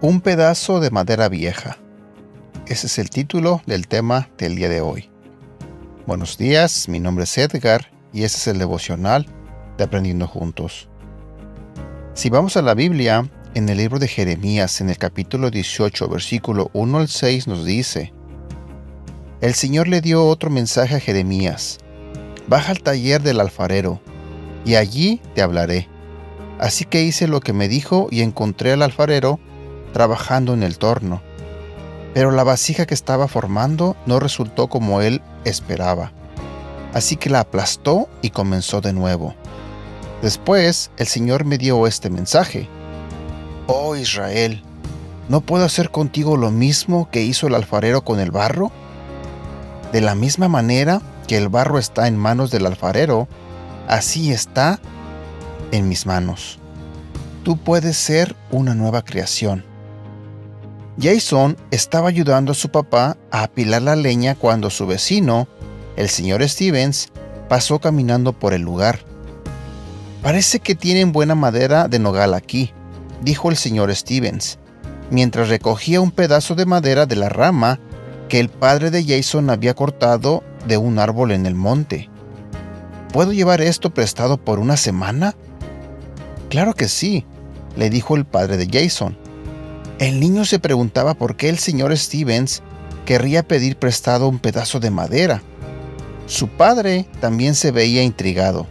[0.00, 1.78] Un pedazo de madera vieja.
[2.66, 5.10] Ese es el título del tema del día de hoy.
[6.06, 9.26] Buenos días, mi nombre es Edgar y ese es el devocional
[9.78, 10.88] de Aprendiendo Juntos.
[12.14, 16.70] Si vamos a la Biblia, en el libro de Jeremías, en el capítulo 18, versículo
[16.72, 18.12] 1 al 6, nos dice,
[19.42, 21.78] El Señor le dio otro mensaje a Jeremías,
[22.48, 24.00] Baja al taller del alfarero,
[24.64, 25.88] y allí te hablaré.
[26.58, 29.38] Así que hice lo que me dijo y encontré al alfarero
[29.92, 31.22] trabajando en el torno.
[32.14, 36.12] Pero la vasija que estaba formando no resultó como él esperaba.
[36.94, 39.34] Así que la aplastó y comenzó de nuevo.
[40.22, 42.68] Después el Señor me dio este mensaje.
[43.74, 44.60] Oh Israel,
[45.30, 48.70] ¿no puedo hacer contigo lo mismo que hizo el alfarero con el barro?
[49.92, 53.28] De la misma manera que el barro está en manos del alfarero,
[53.88, 54.78] así está
[55.70, 56.58] en mis manos.
[57.44, 59.64] Tú puedes ser una nueva creación.
[61.00, 65.48] Jason estaba ayudando a su papá a apilar la leña cuando su vecino,
[65.96, 67.08] el señor Stevens,
[67.48, 68.98] pasó caminando por el lugar.
[70.20, 72.70] Parece que tienen buena madera de nogal aquí,
[73.22, 74.58] dijo el señor Stevens,
[75.10, 77.80] mientras recogía un pedazo de madera de la rama
[78.28, 82.08] que el padre de Jason había cortado de un árbol en el monte.
[83.12, 85.34] ¿Puedo llevar esto prestado por una semana?
[86.48, 87.24] Claro que sí,
[87.76, 89.16] le dijo el padre de Jason.
[89.98, 92.62] El niño se preguntaba por qué el señor Stevens
[93.04, 95.42] querría pedir prestado un pedazo de madera.
[96.26, 98.66] Su padre también se veía intrigado.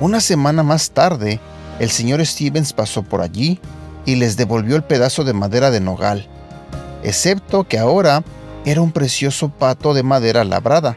[0.00, 1.40] Una semana más tarde,
[1.78, 3.60] el señor Stevens pasó por allí
[4.04, 6.26] y les devolvió el pedazo de madera de nogal,
[7.02, 8.22] excepto que ahora
[8.64, 10.96] era un precioso pato de madera labrada.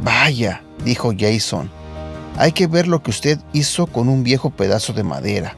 [0.00, 1.70] Vaya, dijo Jason,
[2.36, 5.54] hay que ver lo que usted hizo con un viejo pedazo de madera.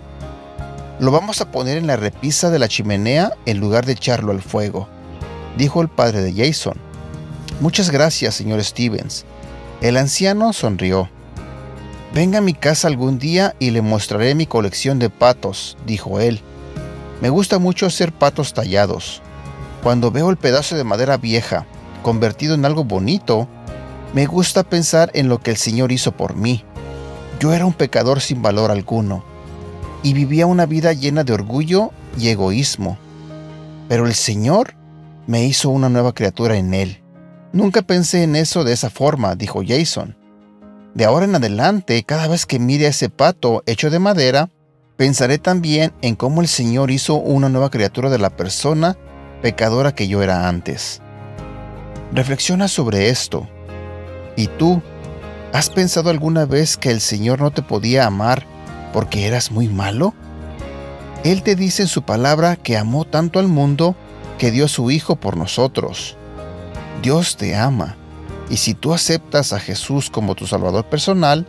[0.99, 4.43] Lo vamos a poner en la repisa de la chimenea en lugar de echarlo al
[4.43, 4.89] fuego,
[5.57, 6.75] dijo el padre de Jason.
[7.61, 9.25] Muchas gracias, señor Stevens.
[9.81, 11.09] El anciano sonrió.
[12.13, 16.41] Venga a mi casa algún día y le mostraré mi colección de patos, dijo él.
[17.21, 19.23] Me gusta mucho hacer patos tallados.
[19.85, 21.67] Cuando veo el pedazo de madera vieja
[22.03, 23.47] convertido en algo bonito,
[24.13, 26.65] me gusta pensar en lo que el Señor hizo por mí.
[27.39, 29.25] Yo era un pecador sin valor alguno
[30.03, 32.99] y vivía una vida llena de orgullo y egoísmo.
[33.89, 34.75] Pero el Señor
[35.29, 37.03] me hizo una nueva criatura en Él.
[37.53, 40.20] Nunca pensé en eso de esa forma, dijo Jason.
[40.95, 44.51] De ahora en adelante, cada vez que mire a ese pato hecho de madera,
[44.97, 48.97] pensaré también en cómo el Señor hizo una nueva criatura de la persona
[49.41, 51.01] pecadora que yo era antes.
[52.13, 53.49] Reflexiona sobre esto.
[54.37, 54.83] ¿Y tú?
[55.53, 58.45] ¿Has pensado alguna vez que el Señor no te podía amar
[58.93, 60.15] porque eras muy malo?
[61.25, 63.95] Él te dice en su palabra que amó tanto al mundo
[64.39, 66.17] que dio a su Hijo por nosotros.
[67.03, 67.97] Dios te ama,
[68.51, 71.47] y si tú aceptas a Jesús como tu Salvador personal,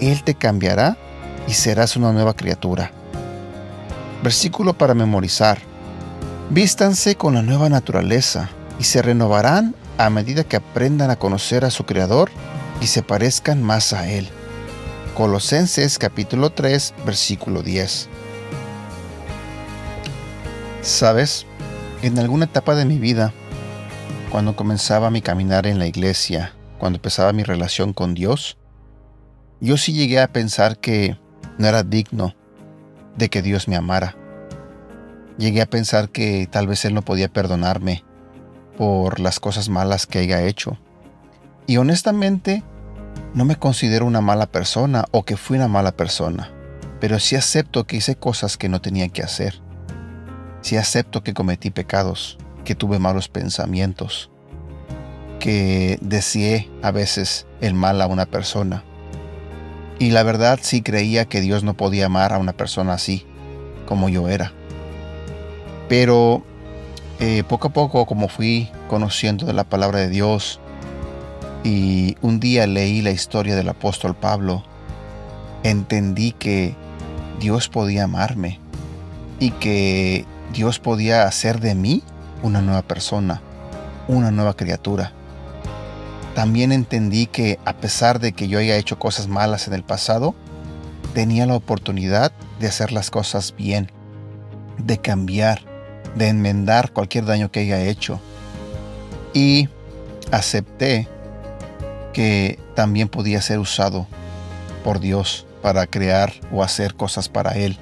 [0.00, 0.96] Él te cambiará
[1.46, 2.90] y serás una nueva criatura.
[4.22, 5.58] Versículo para memorizar.
[6.50, 11.70] Vístanse con la nueva naturaleza y se renovarán a medida que aprendan a conocer a
[11.70, 12.30] su Creador
[12.80, 14.28] y se parezcan más a Él.
[15.14, 18.08] Colosenses capítulo 3, versículo 10.
[20.82, 21.46] Sabes,
[22.02, 23.32] en alguna etapa de mi vida,
[24.32, 28.56] cuando comenzaba mi caminar en la iglesia, cuando empezaba mi relación con Dios,
[29.60, 31.18] yo sí llegué a pensar que
[31.58, 32.34] no era digno
[33.18, 34.16] de que Dios me amara.
[35.36, 38.04] Llegué a pensar que tal vez Él no podía perdonarme
[38.78, 40.78] por las cosas malas que haya hecho.
[41.66, 42.64] Y honestamente,
[43.34, 46.50] no me considero una mala persona o que fui una mala persona,
[47.00, 49.60] pero sí acepto que hice cosas que no tenía que hacer.
[50.62, 54.30] Sí acepto que cometí pecados, que tuve malos pensamientos,
[55.38, 58.84] que deseé a veces el mal a una persona.
[59.98, 63.24] Y la verdad sí creía que Dios no podía amar a una persona así,
[63.86, 64.52] como yo era.
[65.88, 66.42] Pero
[67.20, 70.60] eh, poco a poco, como fui conociendo de la palabra de Dios,
[71.64, 74.64] y un día leí la historia del apóstol Pablo,
[75.62, 76.74] entendí que
[77.40, 78.58] Dios podía amarme
[79.38, 82.02] y que Dios podía hacer de mí
[82.42, 83.40] una nueva persona,
[84.08, 85.12] una nueva criatura.
[86.34, 90.34] También entendí que a pesar de que yo haya hecho cosas malas en el pasado,
[91.14, 93.90] tenía la oportunidad de hacer las cosas bien
[94.78, 95.62] de cambiar,
[96.16, 98.20] de enmendar cualquier daño que haya hecho.
[99.34, 99.68] Y
[100.30, 101.08] acepté
[102.12, 104.06] que también podía ser usado
[104.84, 107.78] por Dios para crear o hacer cosas para Él.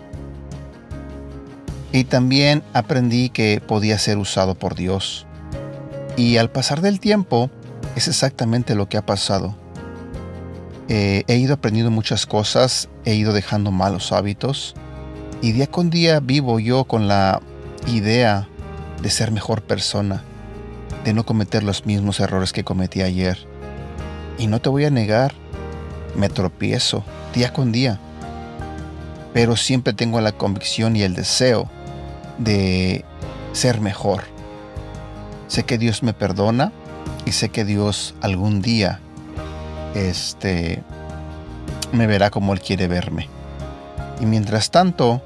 [1.93, 5.27] Y también aprendí que podía ser usado por Dios.
[6.17, 7.51] Y al pasar del tiempo,
[7.97, 9.57] es exactamente lo que ha pasado.
[10.89, 14.75] Eh, he ido aprendiendo muchas cosas, he ido dejando malos hábitos
[15.41, 17.41] y día con día vivo yo con la
[17.87, 18.49] idea
[19.01, 20.23] de ser mejor persona,
[21.05, 23.39] de no cometer los mismos errores que cometí ayer.
[24.37, 25.33] Y no te voy a negar,
[26.17, 27.05] me tropiezo
[27.35, 28.01] día con día,
[29.33, 31.71] pero siempre tengo la convicción y el deseo
[32.41, 33.05] de
[33.53, 34.25] ser mejor.
[35.47, 36.73] Sé que Dios me perdona
[37.25, 39.01] y sé que Dios algún día
[39.95, 40.83] este,
[41.93, 43.29] me verá como Él quiere verme.
[44.21, 45.23] Y mientras tanto,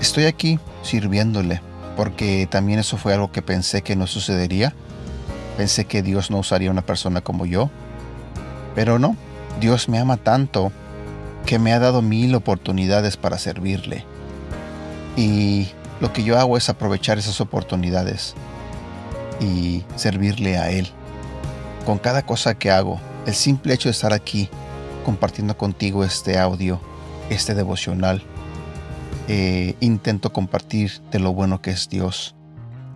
[0.00, 1.60] estoy aquí sirviéndole,
[1.96, 4.74] porque también eso fue algo que pensé que no sucedería.
[5.56, 7.70] Pensé que Dios no usaría una persona como yo,
[8.74, 9.16] pero no,
[9.60, 10.72] Dios me ama tanto
[11.44, 14.04] que me ha dado mil oportunidades para servirle.
[15.16, 15.68] Y
[16.00, 18.34] lo que yo hago es aprovechar esas oportunidades
[19.40, 20.88] y servirle a Él.
[21.84, 24.48] Con cada cosa que hago, el simple hecho de estar aquí
[25.04, 26.80] compartiendo contigo este audio,
[27.28, 28.22] este devocional,
[29.28, 32.34] eh, intento compartir de lo bueno que es Dios.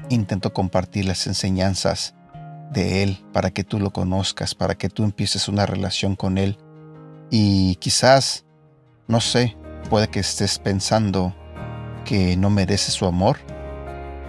[0.09, 2.15] Intento compartir las enseñanzas
[2.73, 6.59] de Él para que tú lo conozcas, para que tú empieces una relación con Él.
[7.31, 8.45] Y quizás,
[9.07, 9.57] no sé,
[9.89, 11.35] puede que estés pensando
[12.05, 13.39] que no mereces su amor.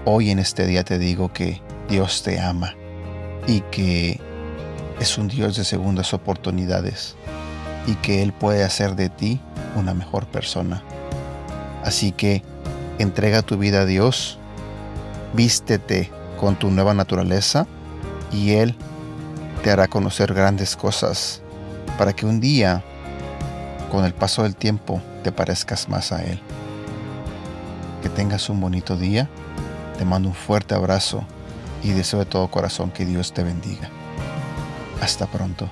[0.05, 2.73] Hoy en este día te digo que Dios te ama
[3.47, 4.19] y que
[4.99, 7.15] es un Dios de segundas oportunidades
[7.85, 9.39] y que Él puede hacer de ti
[9.75, 10.81] una mejor persona.
[11.83, 12.41] Así que
[12.97, 14.39] entrega tu vida a Dios,
[15.33, 17.67] vístete con tu nueva naturaleza
[18.31, 18.75] y Él
[19.63, 21.41] te hará conocer grandes cosas
[21.97, 22.83] para que un día,
[23.91, 26.39] con el paso del tiempo, te parezcas más a Él.
[28.05, 29.27] Que tengas un bonito día,
[29.97, 31.23] te mando un fuerte abrazo
[31.81, 33.89] y deseo de todo corazón que Dios te bendiga.
[35.01, 35.67] Hasta pronto.